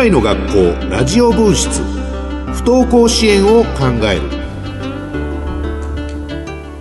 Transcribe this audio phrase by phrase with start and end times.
[0.00, 1.82] 来の学校ラジオ分室。
[2.54, 4.22] 不登校支援を考える。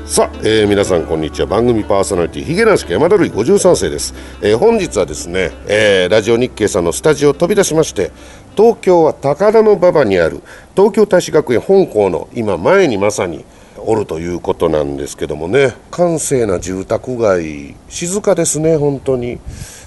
[0.07, 1.45] さあ、えー、皆さんこんにちは。
[1.45, 8.11] 番組パーソナリティヒゲ男子山田るい53世です、えー、本日はですね、えー、ラジオ日経さんのスタジオを飛び出しまして
[8.55, 10.41] 東京は高田馬場にある
[10.73, 13.43] 東京大使学園本校の今前にまさに
[13.79, 15.75] おるということなんですけどもね。
[15.91, 19.39] 閑静な住宅街静かですね本当に。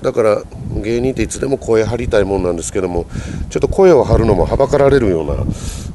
[0.02, 0.42] だから
[0.82, 3.06] 芸人っていつでも声張りたいもんなんですけども
[3.50, 5.34] ちょっと声を張るのもはばかられるような、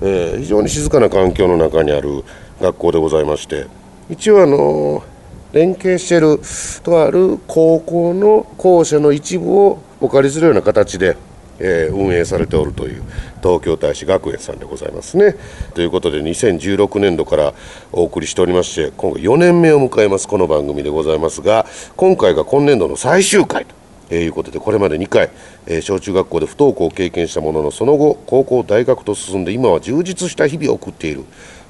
[0.02, 2.23] えー、非常に静かな環境の中にある
[2.62, 3.67] 学校でございまして。
[4.09, 5.03] 一応あの
[5.52, 6.39] 連携してる
[6.84, 11.17] とある高校の校舎の一部をお借りするような形で
[11.59, 13.03] えー、運営されておるという
[13.41, 15.35] 東京大使学園さんでございますね。
[15.73, 17.53] ということで2016年度から
[17.91, 23.66] お送りしておりまして今回4年目を迎えますこの番組でございますが今回が今年度の最終回
[24.09, 25.30] ということでこれまで2回、
[25.66, 31.25] えー、小中学校で不登校を経験したもののその後高校大学と進んで今は充実した日々を送っている、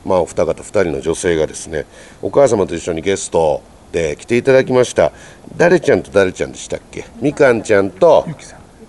[0.06, 1.86] まあ、お二方2人の女性がですね
[2.22, 5.14] お母様と一緒にゲストで来ていただきました。
[5.56, 7.06] 誰ちゃんと誰ちゃんでしたっけ？
[7.22, 8.28] みかんちゃんと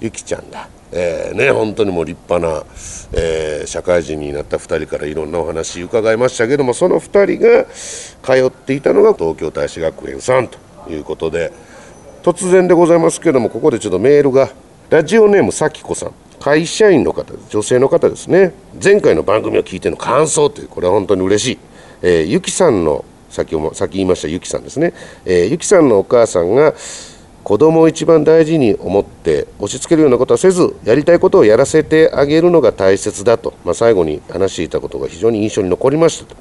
[0.00, 2.64] ゆきちゃんだえー、ね、本当にもう立派な、
[3.12, 7.66] えー、社会人になった2人からいろんなお話伺いましたけどもその2人が
[8.22, 10.58] 通っていたのが東京大使学園さんと
[10.90, 11.52] いうことで
[12.22, 14.50] 突然でございますけどもここでちょっとメールが
[14.88, 18.52] ラジオネームさきこさん会社員の方女性の方ですね。
[18.82, 21.58] 前回の番組を聞いての感想というこれは本当に嬉しい、
[22.02, 24.94] えー、ゆきさんの先も先言いましたゆきさんですね、
[25.26, 26.74] えー、ゆきさんのお母さんが
[27.48, 36.36] 子供を一番大事に思って押し付けるようなことはせずやりたいことをやらせてあげるのが大切だと、まあ、最後に話していたことが非常に印象に残りましたと。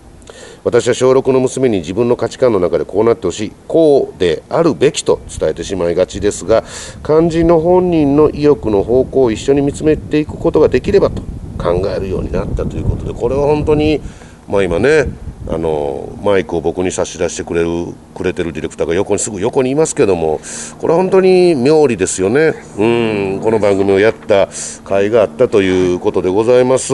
[0.66, 6.66] 私は小6の娘に自分の価値観の中でこうなってほしいこうであるべきと伝えてしまいがちですが
[7.06, 11.22] 肝心の本人の意欲の方向を一緒に見つめていくことができればと
[11.58, 14.02] 考えるようになったということでこれは本当に
[14.48, 15.06] まあ今ね
[15.50, 20.42] あのマイクを僕に差し出してくれるくれてるディレクターが横にすぐ横にいますけども
[20.80, 22.54] これは本当に妙利ですよね。
[22.78, 24.52] うんこの番組をやった甲
[24.96, 26.94] 斐があったということでございます。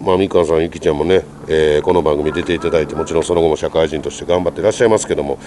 [0.00, 5.38] まあみかんさんゆきちゃんもね、えー、この番組出ていただいてもちろんその後も社会人として頑張っていらっしゃいますけども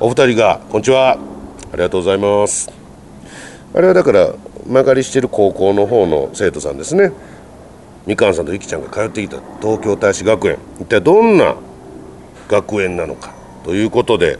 [0.00, 1.18] お二人がこんにちは。
[1.72, 2.70] ありがとうございます。
[3.74, 4.34] あれはだから
[4.66, 7.12] 曲がりしてる高校の方の生徒さんですね。
[8.06, 10.58] みかんさんとゆきちゃんが通っていた東京大使学園。
[10.80, 11.56] 一体どんな
[12.48, 14.38] 学園なのかということで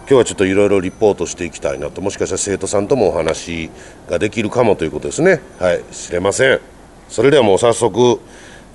[0.00, 2.00] 今日はちょっといろいろリポートしていきたいなと。
[2.00, 3.70] もしかしたら生徒さんともお話
[4.08, 5.40] ができるかもということですね。
[5.58, 6.60] はい知れません。
[7.08, 8.20] それではもう早速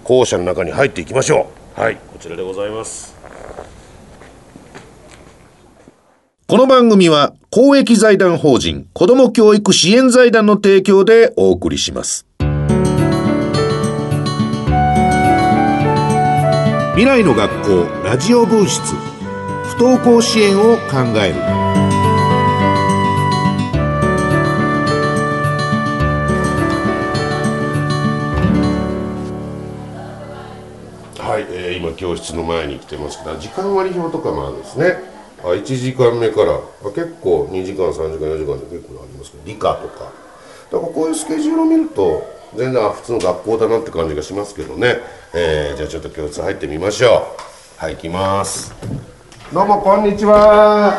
[0.04, 1.80] 校舎の中に入っていきましょう。
[1.80, 1.96] はい。
[1.96, 3.16] こちらでございます。
[6.52, 12.28] この番組は公益財団法人子ども教育支援財団の提供でお送りします
[17.02, 18.94] 未来の学校ラジオ分室。
[19.76, 21.42] 不登校支援を考える。
[31.18, 33.18] はい、えー、今教室の前に来てます。
[33.18, 34.98] けど時間割表とかもあるんですね。
[35.42, 36.60] あ1時間目からあ
[36.94, 40.04] 結構2時間3時間4時間で結構ありますけど理科とか。
[40.72, 44.98] だからこういうスケジュールを見ると全然普通の学校だなって感じがしますけどね、
[45.34, 47.82] えー、じゃあちょっと教室入ってみましょう。
[47.82, 48.74] はい行きます。
[49.54, 50.94] どうもこんにちは。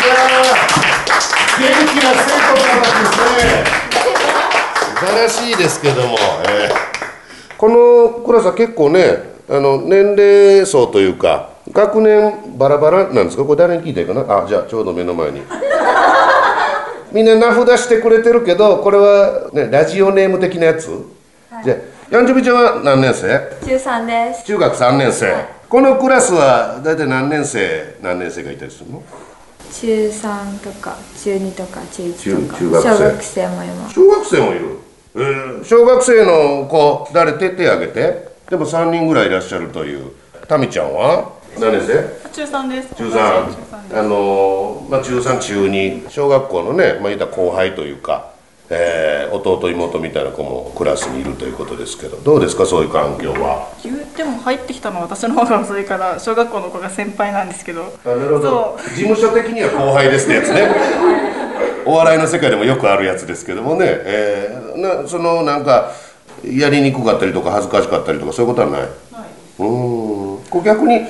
[0.00, 0.02] い
[1.62, 3.68] や元気な生徒さんですね。
[5.00, 6.16] 素晴らしいですけども、
[6.48, 9.18] えー、このクラスは結構ね
[9.50, 13.44] あの年齢層というか学年バラバラなんですか？
[13.44, 14.44] これ誰に聞いたいかな？
[14.44, 15.42] あじゃあちょうど目の前に
[17.14, 20.90] みんな名札してくれてるけどこれは、ね、ラジオネーム的なやつ、
[21.48, 21.76] はい、じゃ
[22.10, 23.28] ヤンジョビちゃんは何年生？
[23.64, 24.44] 中3です。
[24.44, 29.02] 中学3年生、はい、このクラスは大体何年生何年生がいたりするの？
[29.72, 32.58] 中3とか中2とか中1とか。
[32.58, 33.94] 中学小学生もいます。
[33.94, 34.78] 小学生もいる、
[35.14, 38.28] えー、小学生の子誰手手挙げて？
[38.50, 40.10] でも3人ぐらいいらっしゃるという。
[40.48, 41.32] タミちゃんは？
[41.58, 42.94] 何年生中3です。
[42.96, 48.30] 中3あのまあ、中3中2小学校のね、まあ、言った後輩というか、
[48.70, 52.66] えー、弟妹みたいな子もクラスにいるということですけどどうですか？
[52.66, 53.72] そういう環境は。
[53.84, 57.82] 言っても入ってきたのは私の方が遅いから小学校の子が先輩なんですけど。
[58.04, 58.78] なるほど。
[58.94, 60.74] 事務所的には後輩ですってやつね。
[61.86, 65.90] お笑いの世界でもよくあるやつですけどもね、えー、なそのなんか
[66.42, 68.90] やりにくかったりとか恥ずかしかったりとかそういうことはない、はい、
[69.58, 70.62] うん。
[70.64, 71.02] 逆に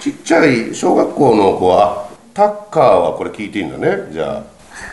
[0.00, 4.12] ちっちゃい小学校の子はタッカーはこれ聞いていいんだね。
[4.12, 4.42] じゃあ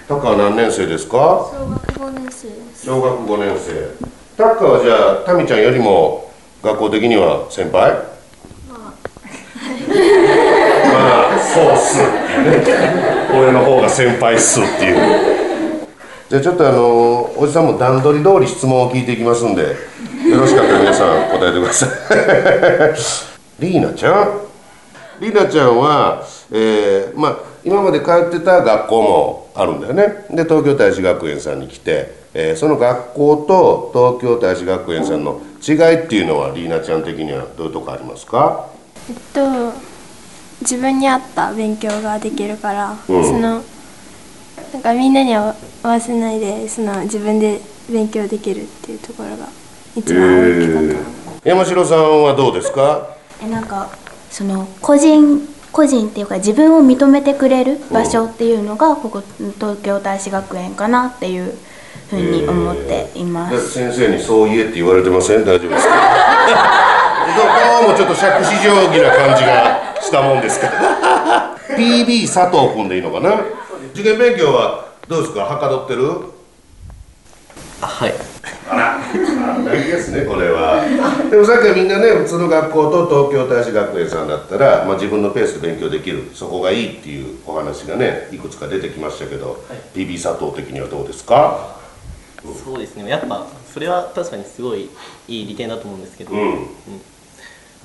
[0.08, 1.18] タッカーは何年生ですか？
[1.18, 2.86] 小学5年生です。
[2.86, 3.90] 小学5年生。
[4.38, 6.32] タッカーはじゃあタミちゃんよりも
[6.64, 7.92] 学校的には先輩？
[8.70, 8.94] ま
[11.34, 11.40] あ。
[11.40, 12.00] そうっす。
[12.00, 12.04] っ
[12.64, 12.86] ていうね
[13.32, 14.96] 俺の方が先輩っすっていう。
[16.30, 21.90] じゃあちょっとあのおじさんも段取り通り質問を聞いていきますんでよろしかったら皆さん答えてください。
[23.60, 24.53] リーナちゃん？
[25.24, 26.22] リーナちゃんは、
[26.52, 30.26] えーまあ今まで通ってた学校もあるんだよね。
[30.30, 38.68] で東京大使学園さんに来て、えーその学校と東京大使学園さんの違いっていうのはリーナちゃん的にはどういうとこありますか？
[39.10, 39.72] えっと
[40.60, 43.24] 自分に合った勉強ができるから、うん。
[43.24, 43.64] その
[44.74, 49.48] なんかみんなに合わせないでその自分で勉強できるっていうところが
[49.96, 53.16] 一番大きかった、山城さんはどうですか？
[53.42, 53.90] えなんか
[54.34, 59.22] その個人個人っていうか自分を認めてくれる場所っていうのがここ
[59.60, 61.54] 東京大使学園かなっていう
[62.10, 63.70] ふうに思っています。
[63.72, 65.46] 先生にそう言えって言われてません？
[65.46, 65.94] 大丈夫ですか？
[67.84, 70.68] どうもちょっと杓子定規な感じがしたもんですか？
[70.68, 73.40] ら PB 佐藤君でいいのかな？
[73.94, 75.42] 受験勉強はどうですか？
[75.42, 76.10] はかどってる？
[77.82, 78.14] はい
[79.14, 80.84] あら大事ですねこれは。
[81.30, 89.64] でもさっきはみんなね普通の学校と東京大使学園さんだったら、まあ、自分のペースで勉強できるそこがいいっていうお話がねいくつか出てきましたけど、
[89.94, 91.78] PB 佐藤的にはどうですか？
[92.66, 93.10] そうですね。
[93.10, 94.90] やっぱそれは確かにすごい
[95.28, 96.68] いい利点だと思うんですけど、うん。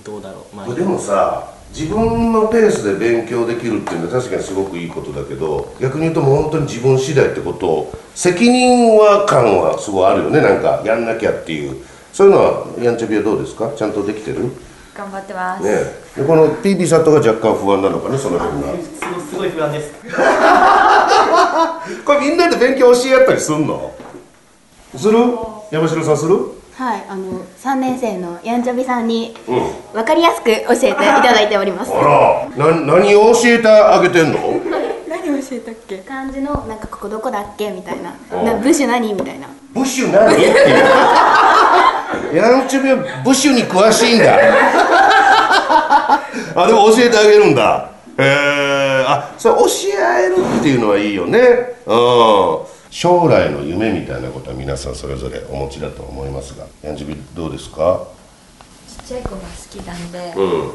[0.04, 0.56] どうだろう。
[0.56, 0.74] まあ。
[0.74, 10.40] でもさ自分のペースで勉強できるっていうのは確かにすごくいいことだけど逆に言うともう本当に自分次第ってこと責任は感はすごいあるよね。
[10.40, 11.76] なんかやんなきゃっていう。
[12.12, 13.70] そういうのはやんちゃびはどうですか？
[13.76, 14.44] ちゃんとできてる？
[14.44, 14.50] ね
[14.96, 16.20] 頑張ってます、え。
[16.20, 18.18] でこの PB 佐藤が若干不安なのかね？
[18.18, 19.92] その辺がすごすごい不安です。
[22.04, 23.94] これみんなで勉強教え合ったりすんの？
[24.96, 25.14] する？
[25.70, 26.57] 山城さんする？
[26.78, 29.60] はい、あの3年生のやんちゃびさんにうん
[29.94, 31.90] 分かりやすく教えていただいております。
[31.92, 34.38] あらな何を教えてあげてんの？
[35.10, 35.98] 何教えたっけ？
[35.98, 38.14] 漢字のなんかここどこだっけみたいな。
[38.32, 38.44] うん。
[38.44, 39.48] な部首何みたいな。
[39.74, 40.32] ブッシュ何？
[40.32, 40.52] っ てい
[42.34, 44.38] うヤンチュビはブッシュに詳しいんだ。
[46.54, 47.90] あでも教えてあげるんだ。
[48.18, 49.66] へえあそれ教
[49.98, 51.38] え合えるっていうのはいいよね。
[51.86, 52.58] うん
[52.90, 58.06] 将来の夢みたいなことは皆さんそれぞれお持ちだと思いますがヤンチュビどうですか？
[58.86, 60.72] ちっちゃい子が好きなんで、うん。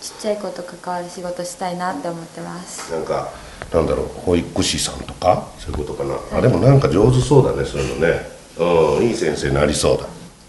[0.00, 2.90] ちっちゃい子と関わる仕事したいなって思ってます。
[2.92, 3.28] なんか
[3.72, 5.46] なんだろう保育士さんとか？
[5.58, 8.20] そういうことかな、あでもなんか上手そうだねそういうのね。
[8.58, 10.06] うんいい先生になりそうだ。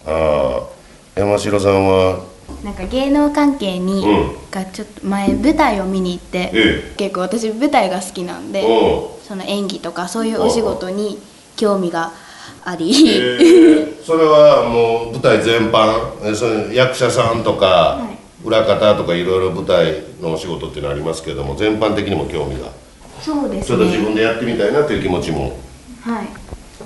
[0.08, 0.62] あ
[1.16, 2.24] あ山城さんは
[2.64, 4.36] なんか芸能関係に、うん。
[4.52, 11.20] がちょっと前舞台を見に行って、え結構私舞台が好きなんで、うその演技とかそういうお仕事に
[11.56, 12.12] 興味が
[12.64, 18.02] あり、えーそれはもう舞台全般えその役者さんとか、
[18.44, 22.68] 裏方とかいろいろ舞台のお仕事っていうのありますけども全般的にも興味が。
[23.22, 24.04] そうですちょっと自ね。
[24.04, 25.58] 分でやってみたいなという気持ちも。
[26.02, 26.28] はい。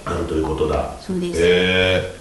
[0.06, 0.94] あるということだ。
[1.02, 1.40] そうです。
[1.44, 2.14] え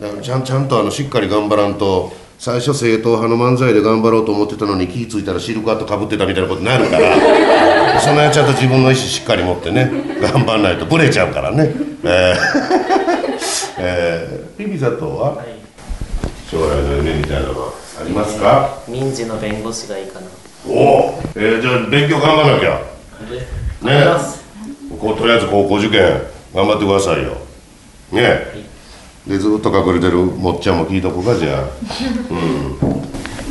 [0.00, 0.02] え。
[0.02, 9.90] だからちゃんちゃんとあのしっかり頑張らんと最初正統派の漫才で頑張ろうと思ってたのに気付いたらシルクハットかぶってたみたいなことになるから その辺ちゃんと自分の意思しっかり持ってね
[10.22, 11.70] 頑張んないとブレちゃうからね。
[12.02, 12.36] えー、
[13.76, 15.34] えー、ピピ佐藤は？
[15.36, 15.46] はい
[16.50, 18.70] 将来の夢みたいなのはありますか？
[18.88, 20.26] 民事の弁護士がいいかな。
[20.66, 22.80] おお、えー、じゃあ勉強頑張らなきゃ。
[23.30, 23.36] で
[23.82, 24.04] ね。
[24.98, 26.22] こうとりあえず高校受験
[26.54, 27.34] 頑張ってくださいよ。
[28.12, 28.69] ね
[29.26, 31.64] でずっと隠れてるもっちゃんも聞いとこうかじゃあ。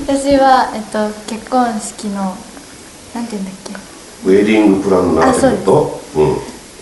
[0.08, 2.36] 私は、えっと、結婚式の
[3.14, 3.54] なんて言うんだっ
[4.26, 6.20] ウェディングプランナーってこと？
[6.20, 6.38] うん。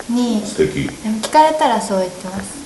[0.08, 0.88] けに素敵。
[0.88, 2.58] でも聞かれたらそう言ってます。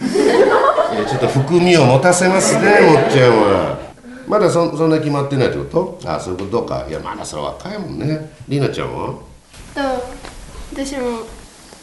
[0.94, 3.78] いやちょっと含みを持たせますね もっちゃんは。
[4.26, 5.98] まだそそんな決まってないってこと？
[6.10, 6.86] あそういうことか。
[6.88, 8.30] いやまだそれ若いもんね。
[8.48, 9.08] りなちゃんは？
[9.74, 9.80] と
[10.74, 11.20] 私も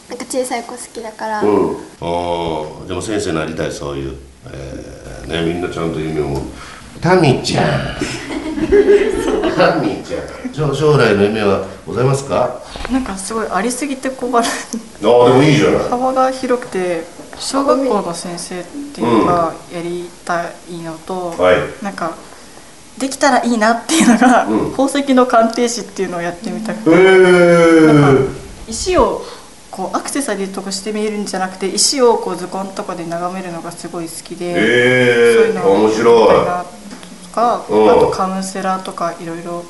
[0.10, 1.72] なんか小さい子好きだから、うん。
[1.72, 6.42] ああでも先生になりたいそういう、えー、ねみんなちゃんと夢を。
[7.02, 7.66] タミちゃん。
[9.56, 10.54] タミちゃん。
[10.54, 12.60] 将将来の夢はございますか？
[12.92, 14.48] なんかすごいありすぎて困る。
[14.48, 14.50] あ
[15.02, 15.90] あでもいいじゃない。
[15.90, 17.04] 幅が広くて
[17.38, 18.64] 小学校の先生っ
[18.96, 21.84] ていうのがやりたいのと、はい。
[21.84, 22.16] なんか
[22.98, 24.72] できたらいいなっていうのが、うん。
[24.72, 26.90] 宝石の鑑定士っていうのをやってみたくて。
[26.90, 29.22] へえ石を
[29.78, 36.66] こうアクセサリーとかして見えるんじゃなくて石をこう図鑑とかで眺めるのがすごい好きで、そうへえいうのを面やりたい白な
[37.24, 37.90] とか、うん。
[37.92, 39.64] あとカウンセラーとかいろいろ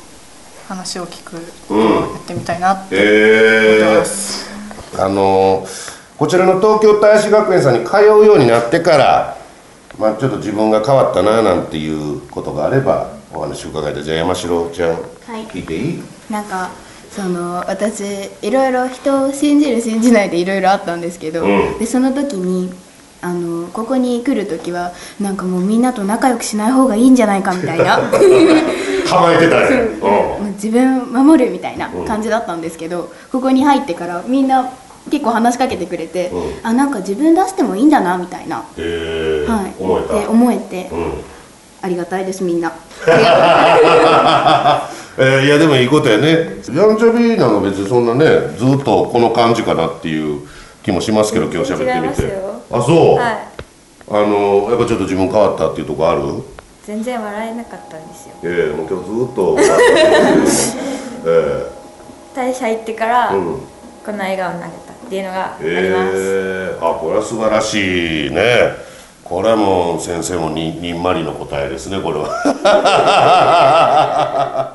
[0.69, 1.35] 話を聞く
[1.67, 4.49] ことをやってみたいなって思ってえます。
[4.97, 5.67] あの
[6.17, 9.37] こちらの東京大使学園さんに通うようになってから
[9.99, 14.03] まあちょっと自分が変わったななんていうことがあればお話伺いたい。
[14.05, 14.95] じゃあ山城ちゃん、
[15.25, 16.03] 聞いていい？
[16.29, 16.69] なんか
[17.17, 18.03] その私
[18.43, 21.79] いろいろ人を信じる信じないでいろいろあったんですけど、うん。
[21.79, 22.71] でその時に
[23.23, 27.99] あのここに来る時はなんかもうみんなと仲良くしない方がいいんじゃないかみたいな。
[29.09, 29.61] 構えてた
[30.61, 34.69] 自分守るみたいな感じだったんですけど、ここに入ってからみんな
[35.09, 36.53] 結構話しかけてくれて、うん。
[36.61, 38.67] あなんか自分出してもいいんだなみたいな、はい、
[39.81, 40.13] 思えた。
[40.13, 41.13] で思えて、うん。
[41.81, 42.71] ありがたいですみんな。
[45.19, 46.27] えーいやでもいいことやね。
[46.27, 48.25] ヤンチャビなんか別にそんなね
[48.57, 50.47] ずっとこの感じかなっていう
[50.83, 52.37] 気もしますけど今日喋ってみて。
[52.71, 53.37] あそう、はい。
[54.09, 56.21] あのやっぱちょっと自分変わったっていうとこある？
[56.85, 58.35] 全然笑えなかったんですよ。
[58.43, 59.57] ええもう今日ずっと。
[61.25, 61.65] え
[62.35, 63.43] 大社行ってから、えうん。
[64.05, 66.79] この笑顔になれたっていうのがあります、ええ。
[66.79, 68.85] あこれは素晴らしいね。
[69.23, 72.29] これはもう先生もににんまりの答えですねこれは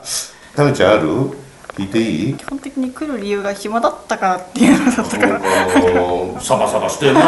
[0.54, 1.08] タミちゃんある
[1.76, 2.34] 聞いていい？
[2.34, 5.36] 基本的に来る理由が暇だったからっていうのだったから。
[5.36, 5.40] あ
[5.94, 7.20] のサバサバしてんな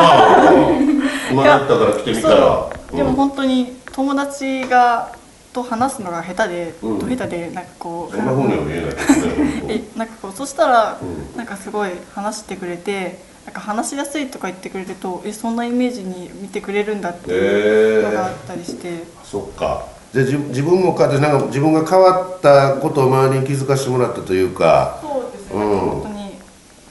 [1.30, 2.36] 今 だったから来てみたら。
[2.36, 2.96] そう。
[2.96, 5.12] でも本当に友達が
[5.54, 6.98] と話すのが下手で、うん。
[6.98, 9.80] 下手でなんかこうそんなふうには見えないけど。
[9.96, 11.36] なんかこうそしたら、うん。
[11.38, 25.00] なんかすごい話してくれてなんか話しやすいとか言ってくれるとえそんなイメージに見てくれるんだっていうのがあったりして、当そっかで自自分もかってなんか自分が変わったことを周りに気づかせてもらったというか。
[25.02, 25.78] そうですね、うん。
[25.80, 26.14] 本当に。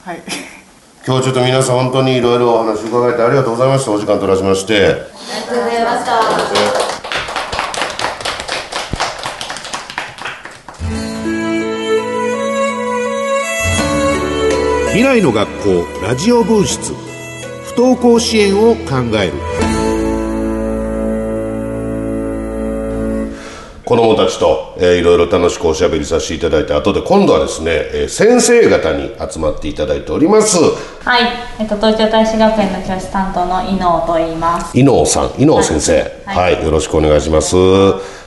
[0.04, 0.22] はい。
[1.06, 3.92] 今日ちょっと皆さん本当にいろいろお話伺えてありがとうございました。
[3.92, 4.74] お時間取らせまして。
[4.74, 6.94] ありがとうございました
[14.90, 16.92] 未来の学校ラジオ分室
[17.74, 19.53] 不登校支援を考える
[23.84, 30.56] 子供たちと、えーいろいろ楽しくおしゃべりさせていただいて後で今度はですね、えー先生方に集まっていただいております。
[30.58, 31.22] はい、
[31.58, 34.78] えっと、東京大使学園の教師担当の伊能と言います。
[34.78, 35.32] 伊能さん。
[35.38, 36.00] 伊能先生。
[36.24, 36.60] は、はい。
[36.60, 37.50] いよろしくお願いします。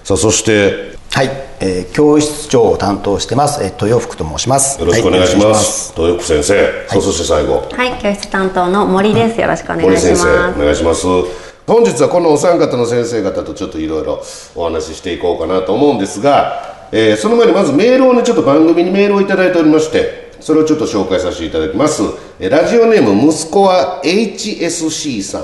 [0.04, 4.80] さあそしてはい、えー教室長を担当してます、えー豊福と申します。
[4.80, 7.68] よろしくお願いしはます、豊福先生、さあそして最後。
[7.72, 9.42] はい、教室担当の森です。
[9.42, 10.60] よろしくお願いし森先生ます。
[10.60, 14.24] お願いします本日はこのお三方の先生方とちょっといろいろ
[14.56, 22.04] お話ししていこうかなと思うんですが、えーその前にまずメールをねちょっと番組にメールをいただいておりましてそれをちょっと紹介させていただきます、
[22.40, 25.42] ラジオネーム息子は HSC さん、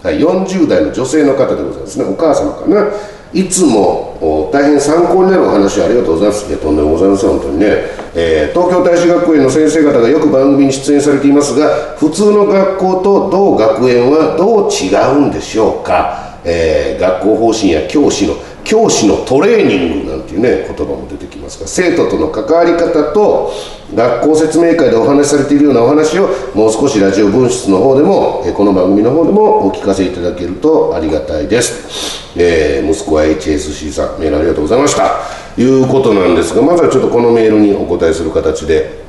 [0.00, 2.04] はい、40代の女性の方でございますね。
[2.04, 2.92] お母様かな。
[3.32, 6.48] いつも大変参考になるお話ありがとうございます。
[6.48, 23.52] いやとんでもございません本当にね、えー東京大使学園の先生方がよく番組に出演されていますが普通の学校と同学園はどう違うんでしょうか、えー学校方針や教師の教師のトレーニングなんていうね言葉も出てきますが生徒との関わり方と
[23.94, 35.43] 学校説明会でお話しされているようなお話をもう少しラジオ分室の方でもこの番組の方でもお聞かせいただけるとありがたいです、えー息子は HSC さんメールありがとうございました。
[35.56, 39.04] いうことなんですがまずはちょっとこのメールにお答えする形で。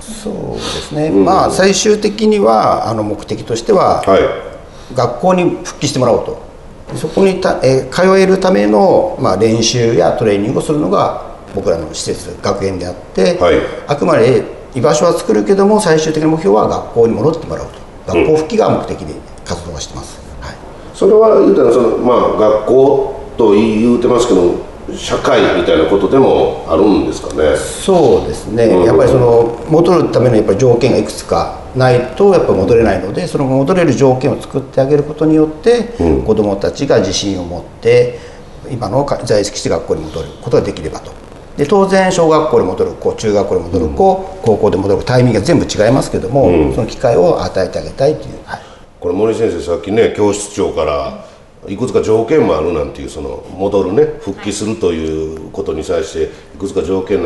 [0.00, 4.22] そうですね、まあ最終的にはあの目的としては、はい。
[4.94, 6.42] 学校に復帰してもらおうと。
[6.96, 13.56] そこにた、えー通えるための、まあ、練習やトレーニングをするのが僕らの施設学園であって、はい。
[13.86, 14.44] あくまで
[14.74, 18.12] 居場所は作るけども最終的な目標は学校に戻ってもらうと。
[18.12, 20.56] 学校復帰が目的で活動はしてます、はい。
[20.94, 27.56] それは言うたらそのまあ学校と言うてますけど社会みたいなことでもあるんですかね。
[27.56, 28.84] そうですね、うん。
[28.84, 36.22] やっぱりその戻るためのやっぱり条件がいくつかないとやっぱり戻れないのでその戻れる条件を作ってあげることによって、うん。
[36.22, 38.18] 子どもたちが自信を持って
[38.70, 41.12] 今のか在籍して学校に戻ることができればと。
[41.56, 46.74] で当然小学校に戻る子中学校に戻る子、高校で戻るタイミングが全部違いますけども、うん。
[46.74, 48.60] その機会を与えてあげたいという、はい
[49.02, 51.24] これ森先生さっきね教室長から
[51.68, 57.22] いくつか条件もあるなんていうその戻るね復帰するということに際していくつか条件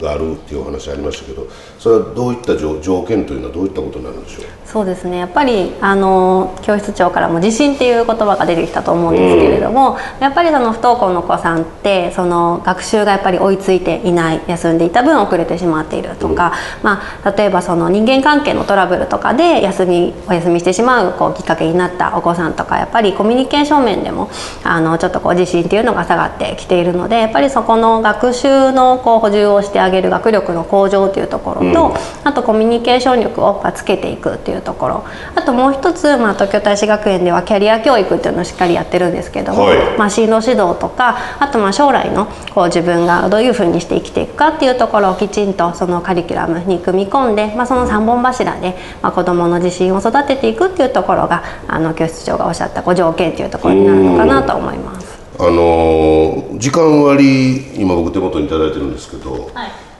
[0.00, 1.46] があるっていうお話ありましたけど
[1.86, 4.44] それはどういった条条件というのはどういったことになるんでしょう？
[4.66, 5.18] そうですね。
[5.18, 24.28] やっぱりあの教室長からも自信っていう言葉が出てきたと思うんですけれども、やっぱりその不登校の子さんってその学習がやっぱり追いついていない休んでいた分遅れてしまっているとか、まあ、例えばその人間関係のトラブルとかで休みお休みしてしまうこうきっかけになったお子さんとかやっぱりコミュニケーション面でも
[24.64, 31.75] あのちょっとこう自信っていうのが下がってきているのでやっぱりそこの学習のこう補充をしてああげる学力の向上というところと、うん
[32.24, 35.04] あとコミュニケーション力をまあつけていくっていうところ。
[35.34, 39.98] あともう一つ、まあ、東京大使学園ではキャリア教育っていうのをしっかりやってるんですけども、はい。
[39.98, 55.16] まあ、進路指導とかあとまあ将来のこう自分がどういうふうにして生きていくかっていうところをきちんとそのカリキュラムに組み込んで、まあ、その3本柱で、まあ、子どもの自信を育てていくっていうところがあの教室長がおっしゃったこう条件っていうところになるのかなと思います。
[55.38, 56.26] あのー
[56.58, 59.50] 時間割今僕手元に頂いてるんですけど、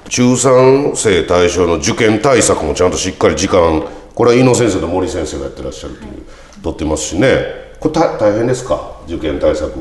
[0.09, 3.83] 中3生対象の受験対策もちゃんとしっかり時間
[4.15, 6.23] これは井野先生と森先生がやってらっしゃるという、
[6.63, 7.67] 取ってますしね。
[7.79, 8.99] これ大大変ですか？
[9.07, 9.79] 受験対策。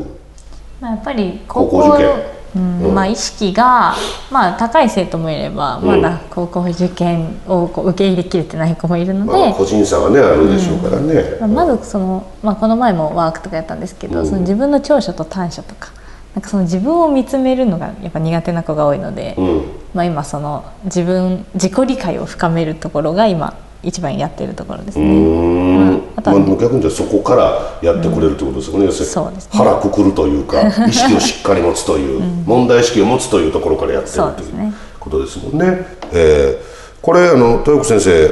[0.82, 2.36] まあ、やっぱり高高校校受験。
[2.56, 2.96] うんうん。
[2.96, 3.96] まあ、意識が、
[4.32, 5.86] まあ、高い生徒もいれば、うん。
[5.86, 14.26] まだ高校受験をこう受け入れきれてない子もいるので、まあ個人差がねあるでしょうからね、まあまずその、まあ、この前もワークとかやったんですけど、うん。
[14.26, 15.94] その自分の長所と短所とか
[16.34, 19.64] なんかその自分を見つめるのがやっぱ苦手な子が多いので、うん
[19.96, 25.06] まあ、今その自分自己理解を深めるところが今一番やってるところですね。
[25.08, 25.76] ん。
[25.78, 28.92] まああとはまあ、逆に言うとそこからやってくれるってことですよね、
[29.30, 29.50] うですね。
[29.54, 35.86] 腹くくるというか 意識をしっかり持つという、問題意識を持つというところからやってるというねことですもんね。
[36.12, 38.32] えーこれあの豊子先生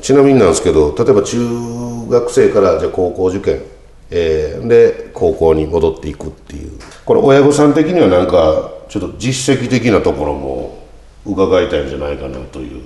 [0.00, 1.38] ちなみになんですけど例えば中
[2.08, 3.60] 学生からじゃあ高校受験、
[4.10, 6.72] えーで高校に戻っていくっていう。
[7.04, 10.83] これ親御さん的にはなんかちょっと実績的なところも
[11.26, 12.84] 伺いたいんじゃないかなという。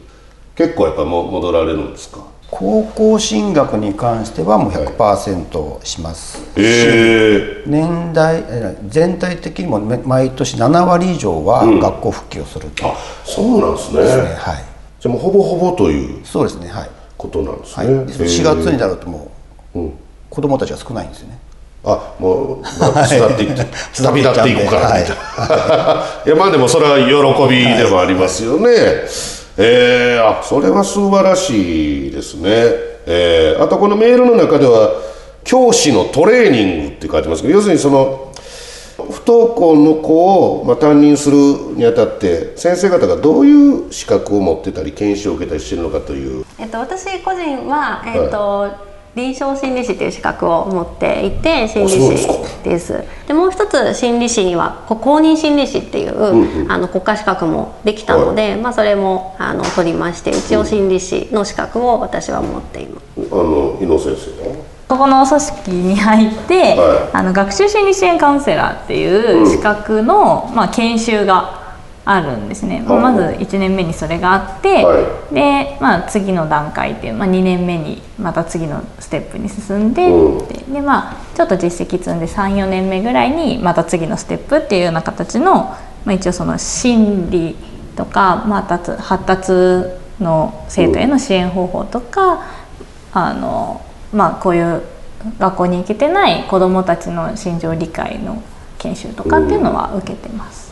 [0.54, 2.20] 結構やっぱも戻られるんですか？
[2.50, 6.38] 高校進学に関してはもう100%します。
[6.38, 11.80] し、え年代え全体的にもめ毎年7割以上はうん。
[11.80, 14.02] 学校復帰をすると、あそうなんですね。
[14.02, 14.64] ですねはい。
[15.00, 19.30] じゃあもうほぼほぼというそうですねはい、ことなんですはい、ね、で4月になるとも
[19.74, 19.92] う、うん。
[20.30, 21.38] 子供たちが少ないんですよね
[21.92, 23.66] あもう、まあ、 巣立っていって
[24.02, 28.68] 旅立っていくからみたいな、はいい、やまあでもそれは喜びでもありますよね、
[29.56, 32.50] えーあそれは素晴らしいですね、
[33.06, 34.90] えーあとこのメールの中では
[35.44, 38.28] 教師のトレーニングって書いてますけど要するにその
[38.98, 41.36] 不登校の子を、まあ、担任する
[41.76, 46.44] にあたって先生方がどういう資格を持ってたり研修を受けたりしてるのかという。
[46.58, 48.70] えっと、私個人は、えっと
[49.18, 52.62] 臨床心理士という資格を持っていて心理士す。
[52.62, 56.72] ですでもう一つ心理士にはこ公認心理士っていう、んうん。
[56.72, 63.04] あの国家資格もできたので、まあ、それもあの取りまして一応心理士の資格を私は持っています。
[63.16, 64.78] あの伊野先生は？
[64.88, 71.67] ここの組織に入って、はあの学習心理支援カウンセラーっていう資格の、まあ、研修が
[72.10, 80.48] あるんですね、まあまず1年目にそれがあって、はで、まあ、次の段階っていう、まあ、2年目にまた次のステップに進んで、うん。
[80.48, 87.56] ででまあちょっと実績積んで34年目ぐらいにまた次のステップっていうような形の、まあ、一応その心理
[87.94, 89.52] とか、まあ、発達
[90.18, 92.42] の生徒への支援方法とか、
[93.12, 93.82] あの
[94.14, 94.80] まあこういう
[95.38, 98.42] 学校に行けてない子どもたちの心情理解の
[98.78, 100.68] 研修とかっていうのは受けてます。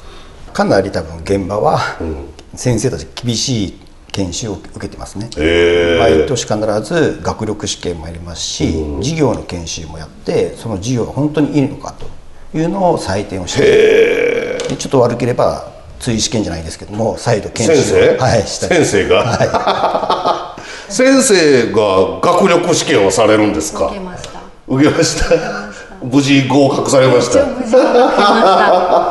[0.56, 2.16] かなり多分現場はうん。
[2.54, 5.98] 先生たち厳しい研修を受けてますね、えー。
[5.98, 12.06] 毎年必ず学力試験もやりますし、授業の研修もやってその授業が本当にいいのかと
[12.56, 14.58] いうのを採点をして。
[14.70, 18.84] でちょっと悪ければ追試験じゃないですけども再度研先修を生、はい、したり。
[18.86, 20.56] 先生が、
[20.88, 23.88] 先生が学力試験をされるんですか？
[23.88, 24.40] 受けました。
[24.66, 25.65] 受けました
[26.10, 27.44] 無事合格されました。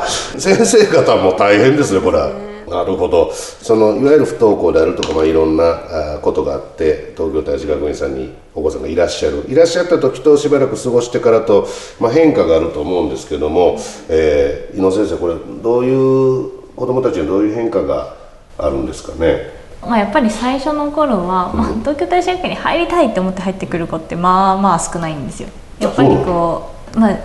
[0.40, 2.30] 先生方も大変ですねこれは、
[2.70, 3.32] なるほど。
[3.34, 9.46] そのいわゆる不登校であるとか、まあ、いろんなことがあって東京大使学園さんにお子さんがいらっしゃる。
[9.50, 11.68] いらっしゃった時としばらく過ごしてからと、
[12.00, 13.78] まあ、変化があると思うんですけども、
[14.10, 18.14] えー、井野先生これどういう子どもたちにどういう変化が
[18.58, 19.54] あるんですかね？
[19.86, 25.50] まあ、やっぱり最初の頃は、まあ、東京大使学園に入りたいって思って入ってくる子ってまあまあ少ないんですよ。
[25.80, 27.18] やっぱりこうまあ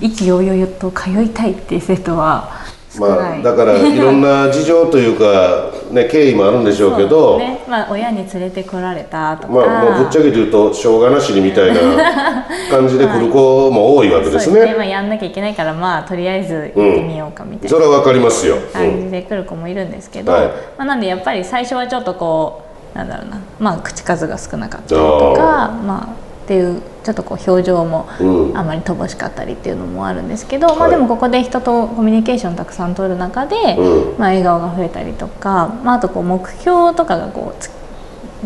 [0.00, 2.64] 意気揚々と通いたいっていう生徒は
[2.94, 3.42] 少まあ。
[3.42, 7.60] だからいろんな事情というか、ね、 経緯もあるんでしょうけどね。
[7.68, 11.80] まあ、親に連れてこられたとか、まあ、もうぶっちゃけて言うとしょうがなしにみたいな
[12.70, 14.40] 感じで来る子も多いわけですね。
[14.44, 18.56] そうですね、まあ、やんなきゃいけないからまあとりあえず行ってみようかみたいなそれはわかりますよ。
[18.72, 20.42] 感じで来る子もいるんですけど、はい。
[20.42, 22.62] まあ、なんでやっぱり最初はちょっとこ
[22.94, 28.58] うなんだろうな、まあ、口数が少なかったりとかまあ、っていうちょっとこう表情もうん。
[28.58, 34.18] あまり乏しかったりっていうのもあるんですけど、まあ、はいでもここで人とコミュニケーションたくさん取る中で、うん。
[34.18, 37.70] まあ、笑顔が増えたりとか、まあ、あとこう目標とかがこうつ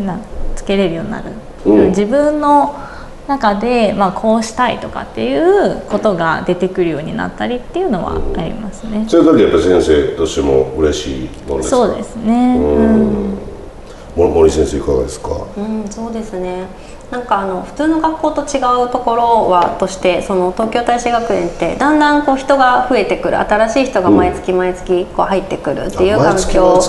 [0.01, 0.17] な
[0.55, 1.31] つけれるようになる、
[1.65, 1.89] うん。
[1.89, 2.75] 自分の
[3.27, 9.05] 中で、まあ、こうしたいとかっていうことが出てくるようになったりっていうのはありますね。
[9.07, 11.75] そういう時やっぱ先生としても嬉しいものですか？
[11.75, 13.48] そうですね、うん
[14.15, 16.67] 森先生いかがですか、うん、そうですね。
[17.11, 23.39] なんかあの普通の学校と違うところはとしてその東京大使学園ってだんだんこう人が増えてくる。
[23.39, 26.79] 新しい人が毎月毎月こう入ってくるっていう環境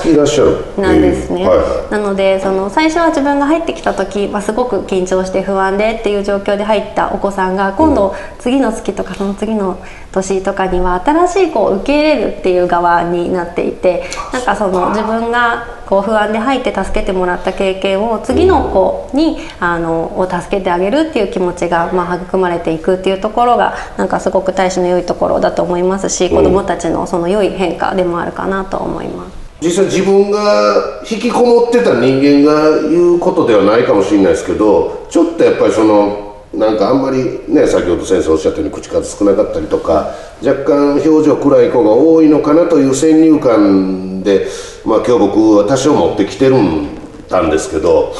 [0.76, 1.48] なんですね。
[1.90, 14.04] なのでその最初は自分が入ってきた時、まあ、すごく緊張して不安でっていう状況で入ったお子さんが今度次の月とかその次の年とかには新しい子を受け入れるっていう側になっていて
[14.34, 29.32] なんかその自分がこう不安で入って助けてもらった経験を次の子にあのを助けてあげるっていう気持ちが、まあ、育まれていくっていうところがなんかすごく大使の良いところだと思いますし、子どもたちのその良い変化でもあるかなと思います。
[29.60, 44.46] 実際自分が引きこもってた人間が言うことではないかもしれないですけどちょっとやっぱりそのなんかあんまりね先ほど先生おっしゃったように口数少なかったりとか若干表情暗い子が多いのかなという先入観で、
[44.84, 46.88] まあ、今日僕は多少持ってきてるん
[47.28, 48.12] たんですけど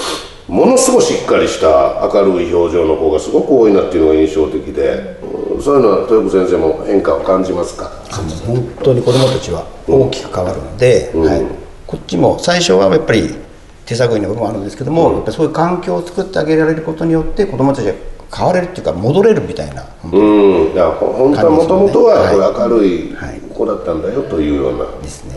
[0.47, 5.19] ものすごいしっかりした明るい表情の子がすごく多いなっていうのが印象的で
[5.61, 7.91] そういうのは豊子先生も変化を感じますか？
[8.47, 11.43] 本当に子どもたちは大きく変わるので、うん、はい、
[11.87, 13.35] こっちも最初はやっぱり
[13.85, 17.93] 手探りの部分もあるんですけども、うん、そういう環境を作ってあげられることによって子どもたちが
[18.35, 19.85] 変われるっていうか戻れるみたいな。
[20.05, 20.73] うん。
[20.73, 23.15] いや本当はもともとは明るい
[23.55, 25.35] 子だったんだよというような、はい、ですね。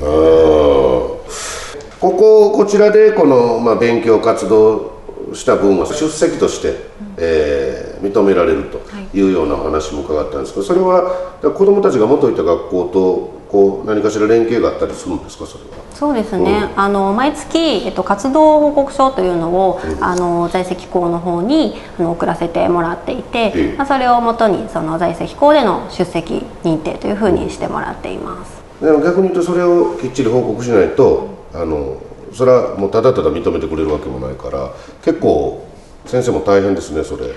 [1.99, 4.92] こここちらでこの、まあ、勉強活動
[5.33, 6.75] した分は出席として、
[7.17, 8.79] えー、認められると
[9.13, 9.21] い。
[9.23, 10.53] うような話も伺ったんです。
[10.53, 15.45] けどそれは子どもたちが元いた学校とこう何かしら連携があったりするんですか？
[15.45, 15.83] それは。
[15.93, 32.01] そうですね、うん、あの毎月、えっと、活動報告書というのを、うん、あの在籍校の方にあの送らせてもらっていて、うん、まあ、それをもとにその在籍校での出席認定というふうにしてもらっています、でも逆に言うとそれをきっちり報告しないとあの
[32.33, 34.71] それはもうただただ認めてくれるわけもないから
[35.03, 35.65] 結構
[36.05, 37.27] 先生も大変ですねそれ。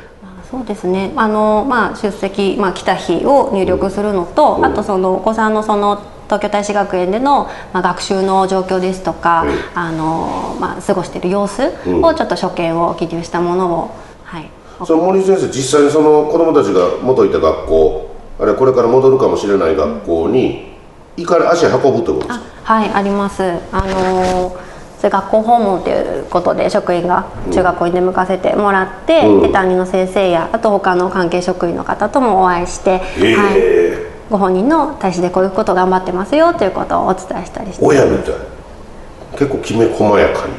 [0.50, 1.12] そうですね。
[1.16, 11.62] あの、まあ、出席、まあ、来た日を入力するのと、うん、あとそのお子さんのその東京大使学園での、まあ、学習の状況ですとか、うん、あのまあ、過ごしている様子
[12.02, 13.90] をちょっと所見を記入したものを、
[14.24, 14.48] はい、
[14.86, 20.76] その森先生実際にその子どもたちが元いた学校あるいはこれから戻るかもしれない学校に
[21.16, 22.44] 行かれ足運ぶということですか？
[22.62, 23.42] はいあります。
[23.72, 24.56] あの
[24.98, 37.84] それ学校訪問ということで職員が中学校に出向かせてもらって、うん、で担任の先生やあと他の関係職員の方ともお会いして、はい、ご本人の大使でこういうこと頑張ってますよということをお伝えしたりして。
[37.84, 38.34] 親みたい。
[39.32, 40.54] 結構きめ細やかに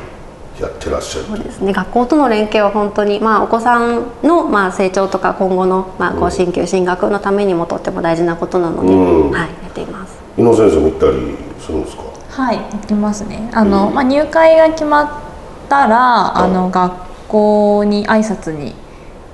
[0.61, 1.25] やってらっしゃる。
[1.25, 1.73] そうですね。
[1.73, 10.15] 学校との連携は本当に、まあ、お子さんの、まあ、成長とか今後の、まあ、こう進級進学のためにもとっても大事なことなので、うん、はい、やっています。
[10.37, 12.03] 井野先生も行ったりするんですか？
[12.37, 13.49] はい行きますね。
[13.51, 15.09] あの、まあ、入会が決まっ
[15.67, 16.93] たらあの学
[17.27, 18.75] 校に挨拶に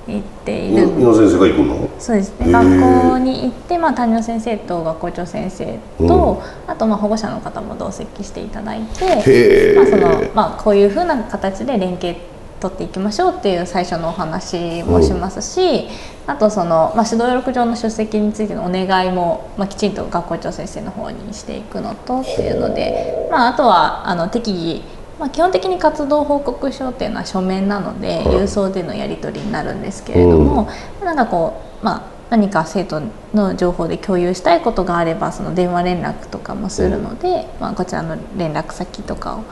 [0.08, 0.86] 行っている。
[0.88, 1.88] 先生が行くの？
[1.98, 2.50] そうですね。
[2.50, 12.16] 学校に行って、まあ、担任の先生と学校長先生と、うん、あとまあ保護者の方も同席していただいて、まあそのまあ、こういうふうな形で連携
[12.64, 15.86] 取っていきましょうっていう最初のお話もしますし、
[16.26, 30.68] うん、あとその、まあ、指導要録上の出席についてのお願いも、まあ、きちんと学校長先生の方にしていくのとっていうので、まあ、あとはあの適宜まあ、基本的に活動報告書っていうのは書面なので郵送でのやり取りになるんですけれども、
[31.00, 33.00] うん、なんかこう、まあ、何か生徒
[33.32, 39.44] の情報で共有したいことがあればその電話連絡とかもするので、まあ、こちらの連絡先とかを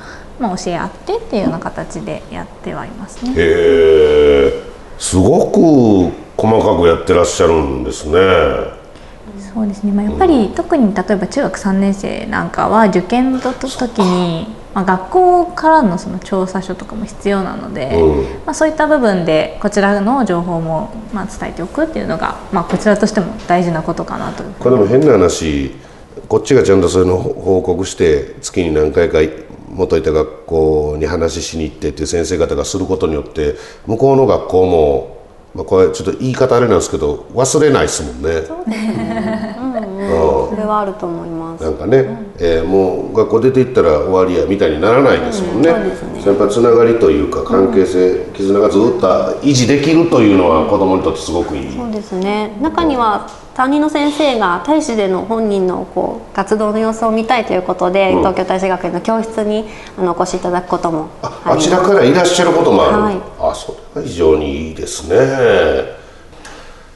[0.43, 3.31] まあ、教え合ってっていうような形でやってはいますね。
[3.31, 3.35] へ
[4.49, 4.63] え。
[4.99, 8.19] すごく細かくやってらっしゃるんですね。
[9.55, 13.55] そうですね、まあ、やっぱり、特に例えば中学3年生なんかは受験の時
[14.01, 24.43] に、まあ、学校からのその調査書とかも必要なので、うん、まあ、そういった部分でこちらの情報もまあ伝えておくっていうのが、まあ、こちらとしても大事なことかなと。
[24.43, 25.77] これでも変な話
[26.29, 29.19] こっちがちゃんとそういうの報告して月に何回か
[29.73, 33.57] 元いた学校に話しに行ってっていう先生方がすることによって
[33.87, 38.43] 向こうの学校も、まあ、これちょっと言い方あれなんですけど忘れないですもんね。
[38.43, 39.57] そうね
[40.03, 41.65] うん、それはあると思います。
[41.65, 45.71] なんかね、うん、えー、もう学校出て行ったら終わりやみたいにならないですもんね。
[45.71, 46.25] うん、ね。
[46.25, 49.07] やっぱつながりというか関係性、うん、絆がずっと
[49.43, 51.77] 維持できるというのは子供にとってすごくいい。
[51.77, 52.57] そうですね。
[52.61, 59.67] 中には担任の先生が大使での本人のこう活動の様子を見たいということで、うん、東京大使学園の教室に
[59.99, 66.02] あのお越しいただくこともああちらからいらっしゃることもある、はい、あそう非常にいいですね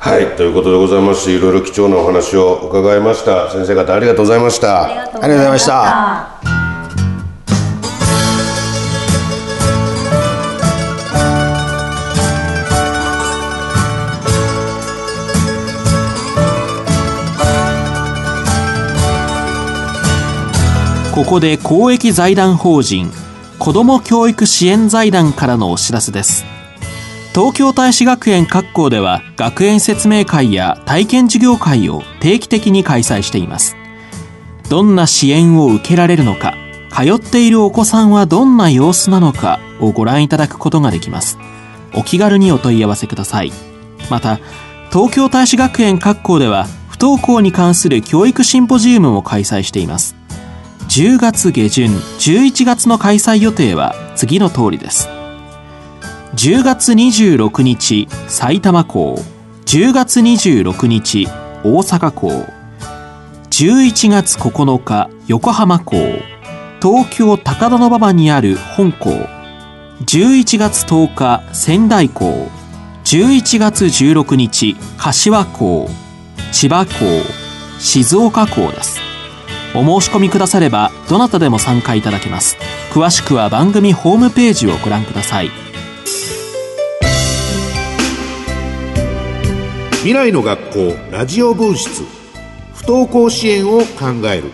[0.07, 0.37] はい。
[0.37, 3.51] ということでございましていろいろ貴重なお話を伺いました。
[3.51, 4.85] 先生方ありがとうございました。
[4.85, 6.31] ありがとうありがとうございました。
[21.13, 23.11] ここで公益財団法人
[23.59, 26.45] 子ども教育支援財団からのお知らせです
[27.37, 33.77] 東京大使学園各校では学園説明会や体験授業会を定期的に開催しています。
[34.71, 36.55] どんな支援を受けられるのか
[36.91, 41.37] 通っているお子さんはどんな様子なのかをご覧いただくことができます。
[41.95, 43.53] お気軽にお問い合わせください。
[44.09, 44.41] また
[44.91, 50.17] 東京大使学園各校では不登校に関する教育シンポジウムも開催しています。
[50.89, 55.16] 10月下旬11月の開催予定は次の通りです。
[56.37, 59.15] 10月26日埼玉校
[59.65, 61.27] 10月26日
[61.65, 62.29] 大阪校
[63.49, 65.97] 11月9日横浜校
[66.83, 69.09] 東京高田馬場にある本校
[70.05, 72.49] 11月10日仙台校
[73.05, 75.89] 11月16日柏校
[76.53, 76.91] 千葉校
[77.81, 79.01] 静岡校です。
[79.75, 82.59] お申し込みくださればどなたでも参加いただけます。
[82.93, 85.66] 詳しくは番組ホームページをご覧ください。
[90.07, 92.05] 未来の学校ラジオ分室。
[92.77, 93.85] 不登校支援を考
[94.33, 94.53] える。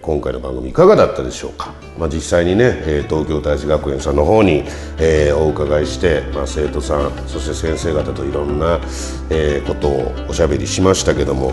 [0.00, 4.64] 今回の番組いかがだったでしょうか、まあ、実際にね、えー東京大使学園さんの方に、
[4.98, 8.80] えーお伺いして、まあ、生徒さんそして先生方といろんな、
[9.28, 11.52] えーことをおしゃべりしましたけども、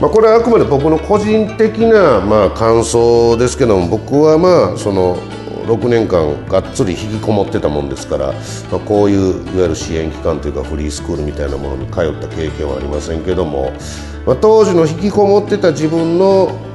[0.00, 5.16] まあ、これはあくまで僕の個人的な、まあ、感想ですけども僕はまあその
[5.66, 8.32] 6年間がっつり引きこもってたもんですから、
[8.70, 13.72] まあ、こういういわゆる支援機関というかフリースクールみたいなものに通った経験はありませんけども、
[14.24, 16.68] まあ、当時の引きこもってた自分の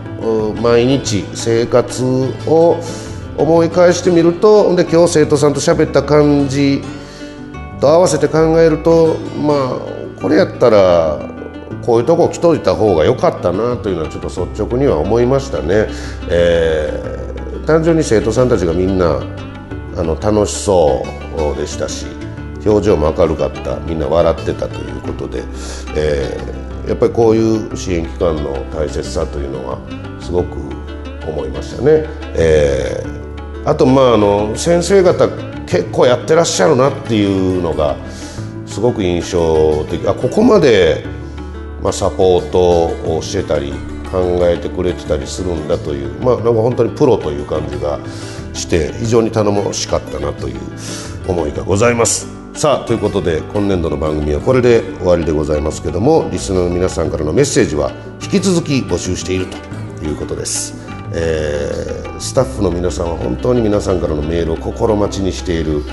[0.61, 2.03] 毎日生活
[2.47, 2.77] を
[3.37, 6.81] 思い返してみるとで今日生徒さんと喋った感じ
[7.79, 11.19] と合わせて考えるとまあこれやったら
[11.85, 15.87] こういうとこ来といた方が良かったなというのはちょっと率直には思いましたね。
[16.29, 17.23] えー
[17.65, 19.21] 単純に生徒さんたちがみんな
[19.95, 21.01] あの楽しそ
[21.53, 22.07] うでしたし
[22.65, 25.43] 表情も明るかったみんな笑ってたということで、
[25.95, 29.77] えーやっぱりこういう支援機関の大切さというのは
[30.19, 30.57] すごく
[31.25, 32.03] 思いましたね。
[32.35, 33.12] えー
[33.65, 35.29] あとまああの先生方
[35.65, 37.95] 結構やってらっしゃるなっていうのが
[38.65, 41.05] すごく印象的あここまで、
[41.81, 43.71] まあ、サポートをしてたり
[44.11, 47.99] 考えてくれてたりするんだというまあなんか本当にプロという感じが
[48.53, 50.59] して非常に頼もしかったなという
[51.27, 52.27] 思いがございます。
[52.53, 60.82] さあということで今年度の番組はこれで終わりでございますけどもリスナーの皆さんからのメッセージは引き続き募集しているということです。
[61.13, 65.83] えースタッフの皆さんは本当に皆さんからのメールを心待ちにしている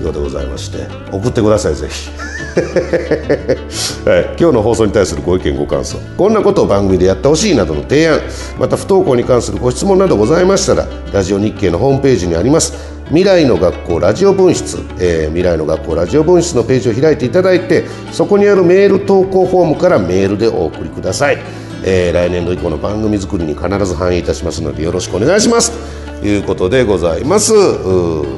[0.00, 2.10] ようでございまして送ってくださいぜひ、
[4.08, 5.98] はい、今日の放送に対するご意見ご感想。
[6.16, 8.20] こんなことを番組でやってほしいなどの提案。
[8.58, 12.74] また不登校に関するご質問などございましたらラジオ日経のホームページにあります。
[13.08, 21.38] 未来の学校ラジオ分室、えー未来の学校ラジオ分室のページを開いていただいてそこにあるメール投稿フォームからメールでお送りください、
[21.84, 25.72] えー来年度以降の番組作りに必ず反映いたしますのでよろしくお願いします。
[26.20, 27.52] ということでございます。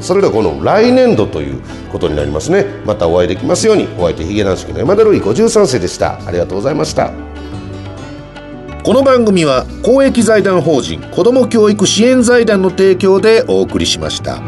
[0.03, 1.61] それではこの来年度という
[1.93, 2.67] ことになりますね。
[2.85, 3.87] またお会いできますように。
[3.97, 6.19] お相手ヒゲ男子の山田るい53世でした。
[6.27, 7.13] ありがとうございました。
[8.83, 14.41] この番組は公益財団法人子ども教育支援財団の提供でお送りしました。